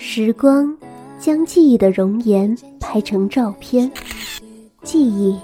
[0.00, 0.72] 时光
[1.18, 3.90] 将记忆的容颜拍成照片，
[4.84, 5.36] 记忆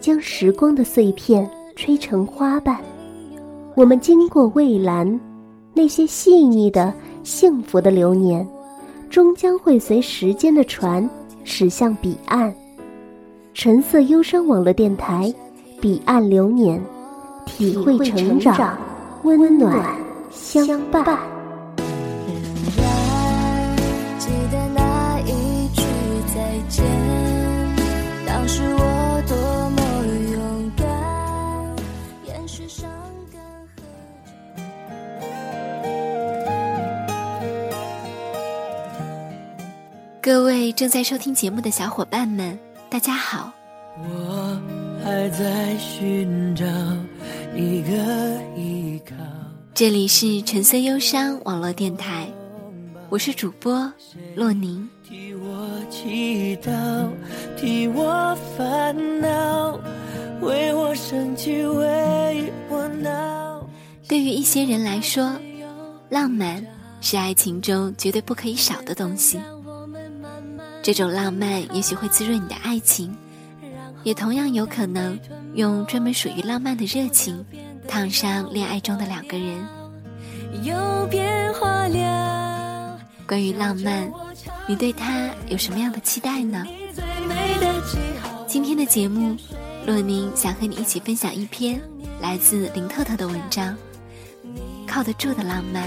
[0.00, 2.76] 将时光的碎片吹成花瓣。
[3.76, 5.08] 我们经过蔚蓝，
[5.72, 8.44] 那些细腻的、幸福的流年，
[9.08, 11.08] 终将会随时间的船
[11.44, 12.52] 驶向彼岸。
[13.54, 15.32] 橙色忧伤网络电台，
[15.80, 16.82] 彼岸流年，
[17.46, 18.76] 体会成长，
[19.22, 19.86] 温暖
[20.32, 21.16] 相伴。
[40.24, 43.52] 各位正在收听节目的小伙伴们，大家好。
[43.98, 44.58] 我
[45.04, 46.64] 还在寻找
[47.54, 47.92] 一个
[48.56, 49.14] 依靠。
[49.74, 52.26] 这里是橙色忧伤网络电台，
[53.10, 53.92] 我是主播
[54.34, 54.88] 洛宁。
[55.06, 57.06] 替我祈祷，
[57.58, 59.78] 替我烦恼，
[60.40, 63.62] 为我生气，为我闹。
[64.08, 65.38] 对于一些人来说，
[66.08, 66.64] 浪漫
[67.02, 69.38] 是爱情中绝对不可以少的东西。
[70.84, 73.16] 这种浪漫也许会滋润你的爱情，
[74.02, 75.18] 也同样有可能
[75.54, 77.42] 用专门属于浪漫的热情
[77.88, 79.66] 烫伤恋爱中的两个人。
[80.62, 84.12] 有变化了关于浪漫，
[84.66, 86.66] 你对它有什么样的期待呢？
[88.46, 89.34] 今天的节目，
[89.86, 91.80] 洛宁想和你一起分享一篇
[92.20, 93.74] 来自林特特的文章，
[94.86, 95.82] 《靠得住的浪漫》。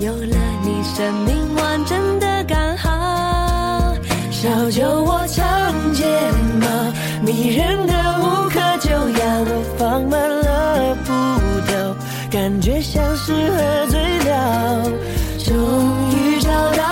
[0.00, 3.94] 有了你，生命完整的刚好。
[4.30, 5.44] 小酒窝长
[5.94, 6.04] 睫
[6.60, 6.66] 毛，
[7.24, 9.24] 迷人的无可救药。
[9.46, 11.12] 我放慢了步
[11.66, 11.96] 调，
[12.30, 14.84] 感觉像是喝醉了。
[15.38, 15.52] 终
[16.10, 16.83] 于找到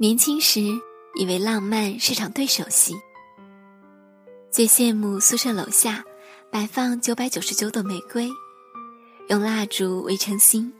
[0.00, 0.60] 年轻时，
[1.18, 2.94] 以为浪漫是场对手戏，
[4.48, 6.04] 最羡慕宿舍楼下
[6.52, 8.28] 摆放九百九十九朵玫瑰，
[9.28, 10.72] 用蜡烛围成心，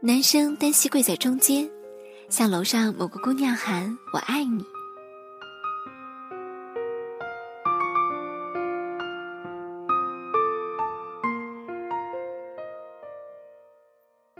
[0.00, 1.68] 男生单膝跪在中间，
[2.28, 4.64] 向楼上某个姑娘喊“我爱你”。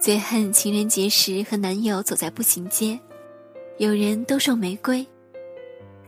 [0.01, 3.01] 最恨情人节时和男友走在步行街。
[3.77, 5.05] 有人都送玫瑰，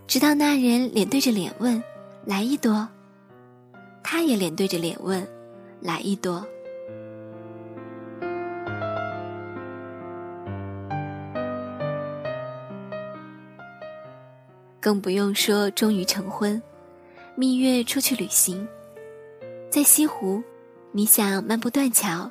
[0.07, 1.83] 直到那人脸对着脸问
[2.25, 2.89] ：“来一朵。”
[4.05, 5.27] 他也脸对着脸问
[5.83, 6.47] ：“来一朵。”
[14.81, 16.63] 更不用说终于成婚，
[17.35, 18.65] 蜜月出去旅行，
[19.69, 20.41] 在西湖，
[20.93, 22.31] 你想漫步断桥，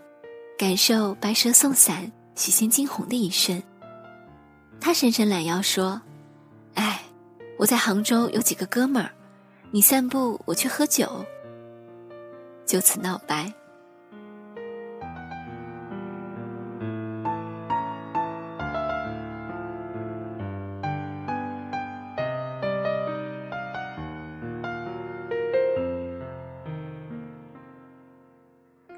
[0.58, 3.62] 感受白蛇送伞、许仙惊鸿的一瞬。
[4.80, 6.02] 他伸伸懒腰说
[6.76, 7.02] ：“哎，
[7.58, 9.12] 我在杭州有几个哥们儿，
[9.72, 11.26] 你散步，我去喝酒。”
[12.66, 13.52] 就此闹掰。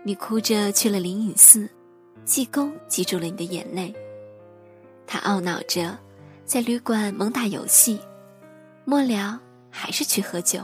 [0.04, 1.70] 你哭着去了灵隐寺，
[2.24, 3.94] 济公记住了你的眼泪。
[5.10, 5.98] 他懊恼着，
[6.44, 7.98] 在旅馆猛打游戏，
[8.84, 9.40] 末了
[9.72, 10.60] 还是去喝酒。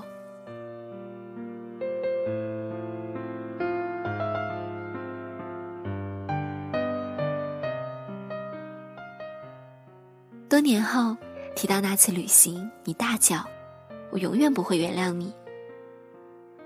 [10.50, 11.16] 多年后
[11.56, 13.44] 提到那次旅行，你大叫
[14.12, 15.34] ：“我永远不会原谅你。”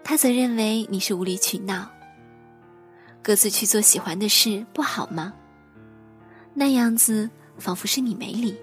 [0.03, 1.88] 他则认为你是无理取闹。
[3.21, 5.31] 各自去做喜欢的事，不好吗？
[6.56, 7.29] 那样子。
[7.57, 8.57] 仿佛是你没理，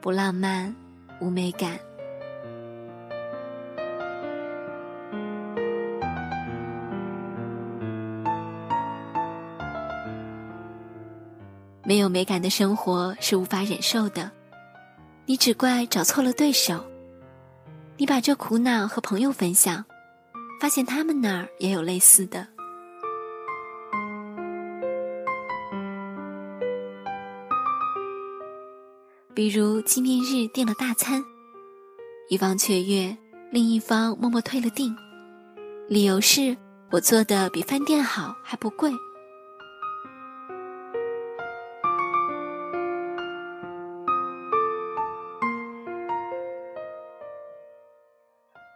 [0.00, 0.74] 不浪漫，
[1.20, 1.78] 无美感。
[11.86, 14.30] 没有美感的生活是无法忍受的。
[15.26, 16.82] 你只怪找错了对手。
[17.96, 19.84] 你把这苦恼和朋友分享，
[20.60, 22.53] 发现他们那儿也有类似的。
[29.34, 31.24] 比如纪念日订了大餐，
[32.28, 33.16] 一方雀跃，
[33.50, 34.94] 另一方默默退了订，
[35.88, 36.56] 理由是
[36.92, 38.92] 我做的比饭店好，还不贵。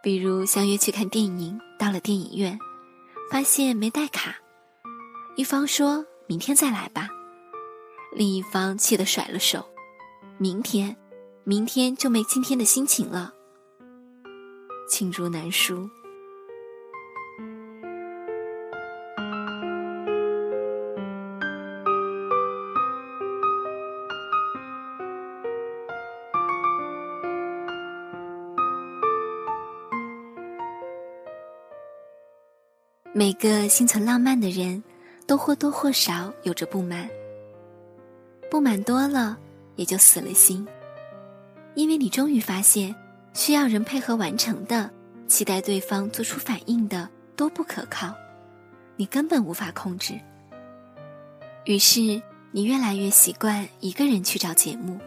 [0.03, 2.59] 比如相约去看电影，到了电影院，
[3.31, 4.35] 发现没带卡，
[5.37, 7.07] 一方说明天再来吧，
[8.13, 9.65] 另一方气得甩了手，
[10.41, 10.95] 明天，
[11.43, 13.33] 明天就没今天的心情了，
[14.89, 15.89] 罄竹难书。
[33.11, 34.81] 每个心存浪漫的人，
[35.27, 37.09] 都或多或少有着不满。
[38.49, 39.37] 不满多了，
[39.79, 40.67] 也就死了心。
[41.73, 42.93] 因为你终于发现，
[43.33, 44.91] 需要人配合完成的，
[45.25, 48.13] 期待对方做出反应的都不可靠，
[48.97, 50.19] 你根本无法控制。
[51.63, 52.21] 于是，
[52.51, 54.99] 你越来越习惯一个人去找节目。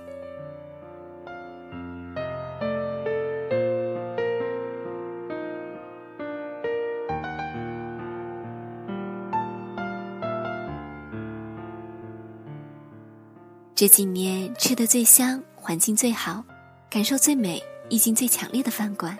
[13.82, 16.44] 这几年吃的最香、环境最好、
[16.88, 19.18] 感受最美、意境最强烈的饭馆、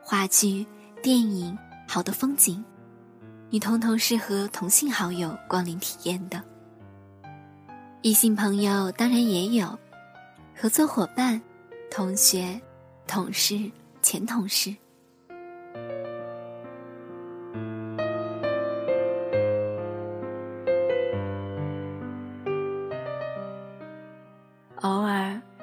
[0.00, 0.64] 话剧、
[1.02, 1.58] 电影、
[1.88, 2.62] 好的风景，
[3.50, 6.40] 你通通适合同性好友光临体验的。
[8.02, 9.76] 异性朋友当然也有，
[10.56, 11.42] 合作伙伴、
[11.90, 12.60] 同学、
[13.08, 13.68] 同事、
[14.00, 14.72] 前同事。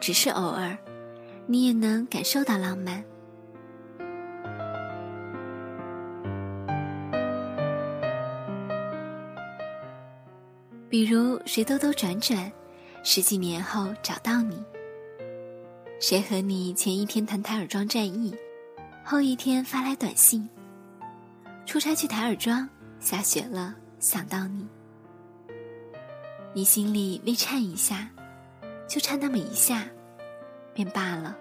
[0.10, 0.76] 只是偶尔，
[1.46, 3.04] 你也能感受到浪漫。
[10.90, 12.52] 比如，谁兜兜转转，
[13.04, 14.56] 十几年后找到你；
[16.00, 18.36] 谁和你前一天谈台儿庄战役，
[19.06, 20.50] 后一天发来短信。
[21.68, 22.68] 出差去台儿庄，
[23.00, 24.68] 下雪了，想到你，
[26.52, 28.10] 你心里微颤一下。
[28.88, 29.86] 就差那么一下，
[30.80, 31.36] 便罢了。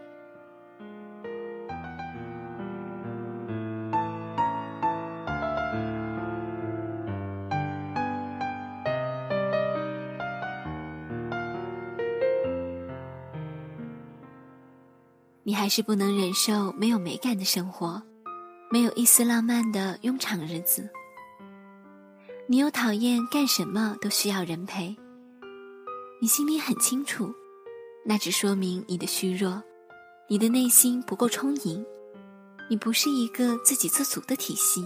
[15.45, 18.03] 你还是不能忍受没有美感的生活，
[18.73, 20.91] 没有一丝浪漫的庸常日子。
[22.49, 24.97] 你又讨厌干什么都需要人陪。
[26.21, 27.33] 你心里很清楚，
[28.11, 29.63] 那只说明你的虚弱，
[30.29, 31.85] 你的内心不够充盈，
[32.71, 34.83] 你不是一个自给自足的体系。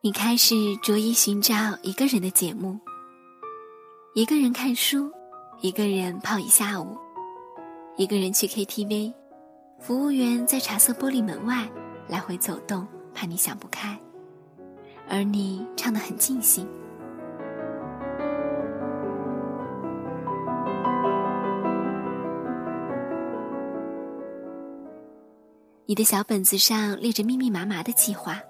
[0.00, 2.80] 你开始着意寻找一个人的节目，
[4.14, 5.12] 一个人看书，
[5.60, 6.96] 一个人泡一下午，
[7.98, 9.12] 一个人去 KTV，
[9.80, 11.70] 服务员在茶色玻璃门外。
[12.08, 13.98] 来回走动，怕你想不开，
[15.08, 16.66] 而你唱得很尽兴。
[25.84, 28.40] 你的小本子上列着密密麻麻的计划，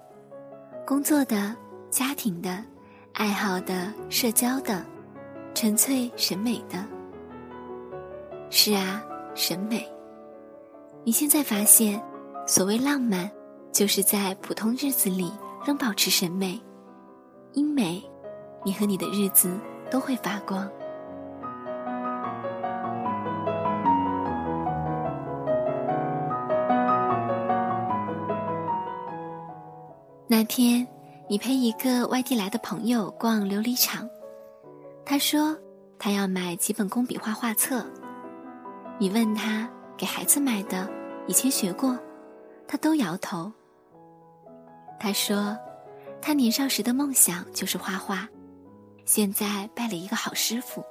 [0.85, 1.53] 工作的、
[1.89, 2.63] 家庭的、
[3.11, 4.85] 爱好的、社交的、
[5.53, 6.85] 纯粹审美的。
[8.49, 9.03] 是啊，
[9.35, 9.85] 审美。
[11.03, 12.01] 你现在发现，
[12.47, 13.29] 所谓浪漫。
[13.73, 15.33] 就是在普通日子里
[15.65, 16.61] 仍保持审美，
[17.53, 18.03] 因美，
[18.63, 19.57] 你和你的日子
[19.89, 20.69] 都会发光。
[30.27, 30.87] 那天，
[31.27, 34.07] 你陪一个外地来的朋友逛琉璃厂，
[35.03, 35.57] 他说
[35.97, 37.83] 他要买几本工笔画画册。
[38.99, 40.87] 你问他给孩子买的，
[41.25, 41.97] 以前学过，
[42.67, 43.51] 他都摇头。
[44.99, 45.57] 他说
[46.21, 48.27] ：“他年少时的梦想就是画画，
[49.05, 50.83] 现在拜了一个好师傅。”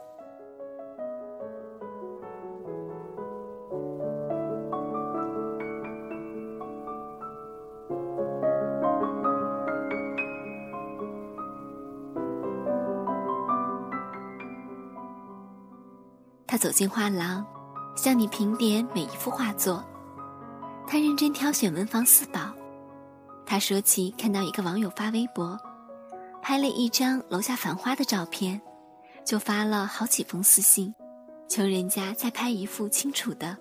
[16.46, 17.46] 他走进画廊，
[17.96, 19.82] 向你评点每一幅画作。
[20.86, 22.52] 他认真挑选文房四宝。
[23.52, 25.60] 他说起看到一个网友发微博，
[26.40, 28.58] 拍了一张楼下繁花的照片，
[29.26, 30.94] 就发了好几封私信，
[31.50, 33.54] 求人家再拍一幅清楚的，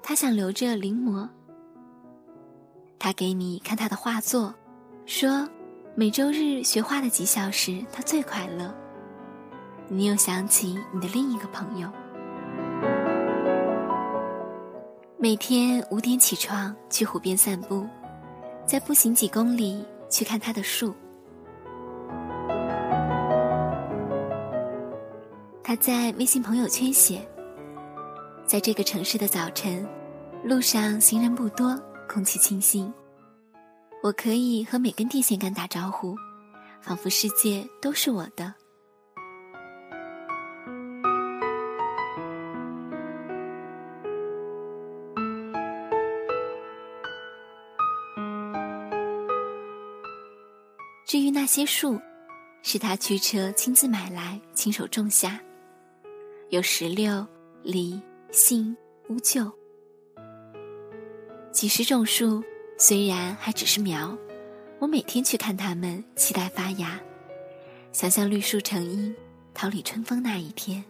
[0.00, 1.28] 他想留着临摹。
[3.00, 4.54] 他给你看他的画作，
[5.06, 5.48] 说
[5.96, 8.72] 每周日学画的几小时他最快乐。
[9.88, 11.90] 你又想起你的另一个朋友，
[15.18, 17.84] 每天五点起床去湖边散步，
[18.66, 20.94] 再步行几公里去看他的树。
[25.62, 27.26] 他在微信朋友圈写。
[28.44, 29.88] 在这个城市的早晨，
[30.44, 32.92] 路上行人不多，空气清新。
[34.02, 36.14] 我可以和每根电线杆打招呼，
[36.82, 38.52] 仿佛世界都是我的。
[51.42, 52.00] 那些树，
[52.62, 55.40] 是他驱车亲自买来，亲手种下，
[56.50, 57.26] 有石榴、
[57.64, 58.00] 梨。
[58.30, 58.76] 杏、
[59.08, 59.52] 乌桕，
[61.50, 62.40] 几十种树，
[62.78, 64.16] 虽然还只是苗，
[64.78, 67.00] 我每天去看它们，期待发芽，
[67.90, 69.12] 想象绿树成荫，
[69.52, 70.84] 桃李春风那一天。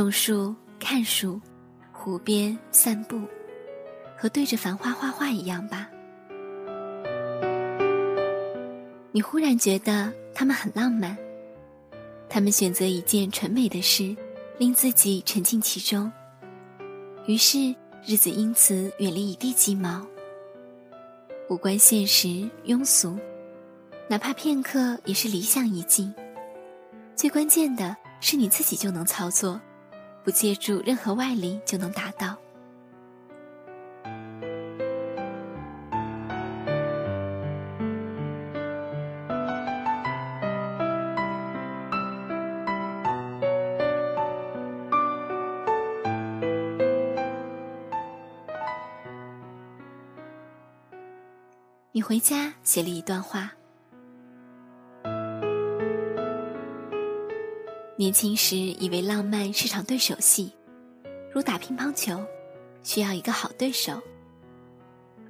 [0.00, 1.38] 种树、看树，
[1.92, 3.20] 湖边散步。
[4.16, 5.90] 和对着繁花画画一样吧。
[9.12, 11.14] 你忽然觉得他们很浪漫，
[12.30, 14.16] 他们选择一件纯美的事，
[14.56, 16.10] 令自己沉浸其中，
[17.26, 17.58] 于是
[18.02, 20.06] 日子因此远离一地鸡毛，
[21.50, 23.18] 无关现实庸俗，
[24.08, 26.10] 哪怕片刻也是理想意境。
[27.14, 29.60] 最关键的是你自己就能操作，
[30.30, 32.36] 不借助任何外力就能达到。
[51.90, 53.59] 你回家写了一段话。
[58.10, 60.52] 年轻时以为浪漫是场对手戏，
[61.32, 62.20] 如打乒乓球，
[62.82, 64.02] 需要一个好对手。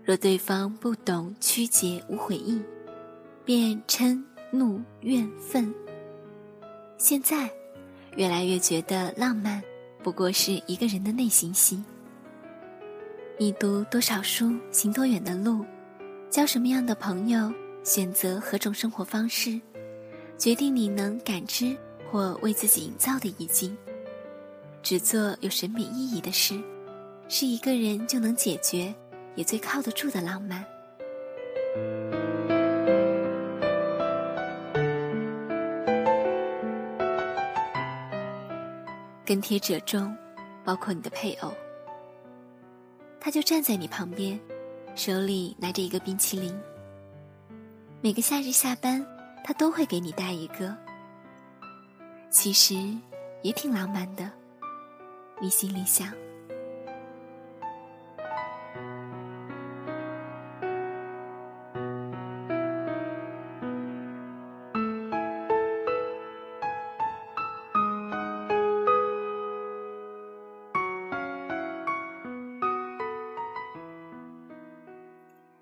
[0.03, 2.59] 若对方不懂曲解无悔意，
[3.45, 4.19] 便嗔
[4.51, 5.75] 怒怨愤。
[6.97, 7.51] 现在，
[8.17, 9.63] 越来越觉得浪漫
[10.03, 11.85] 不过是一个人的内心戏。
[13.39, 15.67] 你读多少书，行多远的路。
[16.31, 17.53] 交什么样的朋友，
[17.85, 19.61] 选择何种生活方式，
[20.39, 21.77] 决定你能感知
[22.11, 23.77] 或为自己营造的意境。
[24.83, 26.59] 只做有审美意义的事，
[27.29, 28.95] 是一个人就能解决，
[29.35, 30.65] 也最靠得住的浪漫。
[39.25, 40.17] 跟贴者中，
[40.65, 41.53] 包括你的配偶，
[43.21, 44.41] 他就站在你旁边。
[44.97, 46.59] 手里拿着一个冰淇淋，
[48.01, 49.07] 每个夏日下班，
[49.45, 50.77] 他都会给你带一个。
[52.43, 52.75] 其实
[53.43, 54.31] 也挺浪漫的，
[55.43, 56.09] 你心里想。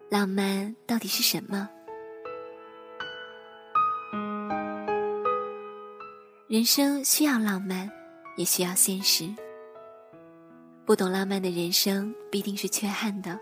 [0.09, 1.69] 浪漫到底是什么？
[6.59, 7.89] 人生需要浪漫，
[8.37, 9.33] 也需要现实。
[10.85, 13.39] 不懂浪漫的人生必定是缺憾的，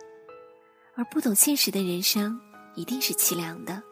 [0.97, 2.39] 而不懂现实的人生
[2.75, 3.83] 一定是凄凉的。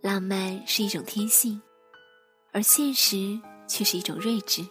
[0.00, 1.60] 浪漫是一种天性，
[2.52, 3.36] 而现实
[3.66, 4.64] 却是一种睿智。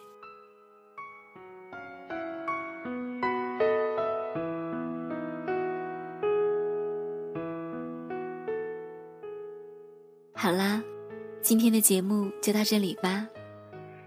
[11.56, 13.26] 今天的节目就到这里吧，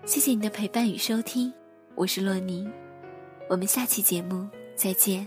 [0.05, 1.50] 谢谢你的陪伴与收听，
[1.95, 2.71] 我是洛宁，
[3.49, 5.26] 我们下期节目再见。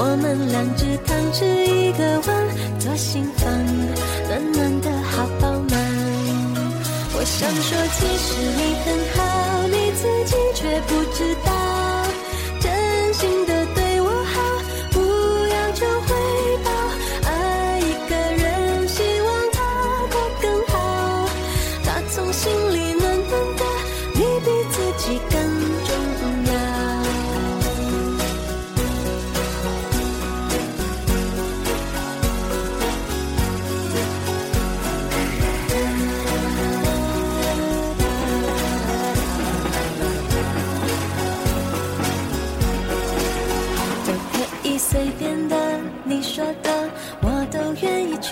[0.00, 2.30] 我们两只汤匙一个碗，
[2.78, 3.50] 左心房，
[4.28, 5.74] 暖暖的好饱满。
[7.14, 8.86] 我想说，其实你很
[9.16, 9.18] 好，
[9.66, 11.34] 你自己却不知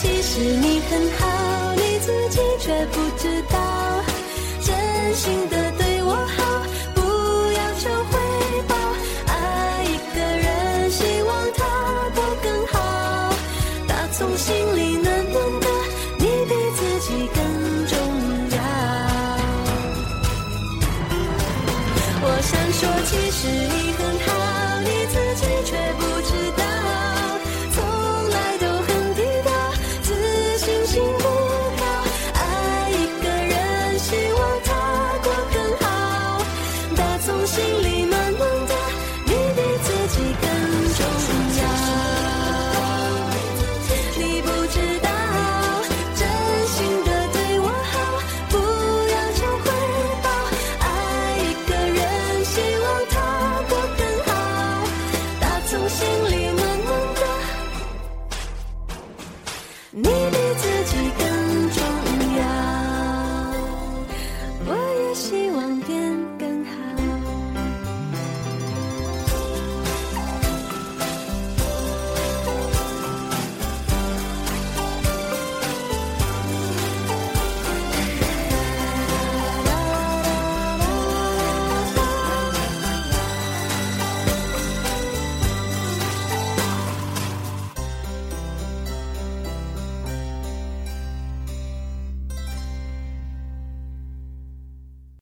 [0.00, 3.00] 其实你很好，你自己却不